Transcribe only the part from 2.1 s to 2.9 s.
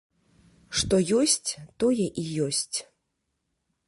і ёсць.